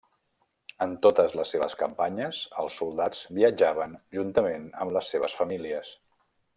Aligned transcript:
En 0.85 0.95
totes 1.03 1.35
les 1.39 1.51
seves 1.55 1.75
campanyes, 1.83 2.41
els 2.63 2.79
soldats 2.83 3.21
viatjaven 3.39 3.97
juntament 4.19 4.69
amb 4.83 4.99
les 4.99 5.15
seves 5.15 5.41
famílies. 5.43 5.97